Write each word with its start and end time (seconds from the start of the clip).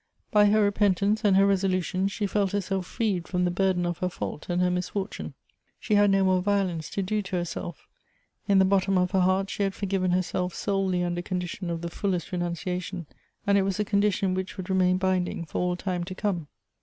By 0.31 0.45
her 0.47 0.63
repentance 0.63 1.23
and 1.23 1.37
her 1.37 1.45
resolution 1.45 2.07
she 2.07 2.25
felt 2.25 2.53
herself 2.53 2.87
freed 2.87 3.27
from 3.27 3.45
the 3.45 3.51
burden 3.51 3.85
of 3.85 3.99
her 3.99 4.09
fault 4.09 4.49
and 4.49 4.59
her 4.59 4.71
misfortune. 4.71 5.35
She 5.79 5.93
had 5.93 6.09
no 6.09 6.23
more 6.23 6.41
violence 6.41 6.89
to 6.89 7.03
do 7.03 7.21
to 7.21 7.35
herself 7.35 7.87
In 8.47 8.57
the 8.57 8.65
bottom 8.65 8.97
of 8.97 9.11
her 9.11 9.19
heart 9.19 9.51
she 9.51 9.61
had 9.61 9.75
for 9.75 9.85
given 9.85 10.09
herself 10.09 10.55
solely 10.55 11.03
under 11.03 11.21
condition 11.21 11.69
of 11.69 11.81
the 11.83 11.89
fullest 11.91 12.31
renun 12.31 12.53
ciation, 12.53 13.05
and 13.45 13.59
it 13.59 13.61
was 13.61 13.79
a 13.79 13.85
condition 13.85 14.33
which 14.33 14.57
would 14.57 14.71
remain 14.71 14.97
binding 14.97 15.45
for 15.45 15.59
all 15.59 15.75
time 15.75 16.03
to 16.05 16.15
come. 16.15 16.47